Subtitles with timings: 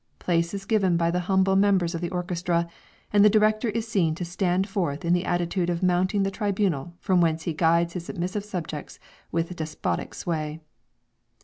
[0.17, 2.67] Place is given by the humble members of the orchestra,
[3.13, 6.95] and the director is seen to stand forth in the attitude of mounting the tribunal
[6.99, 8.97] from whence he guides his submissive subjects
[9.31, 10.59] with despotic sway.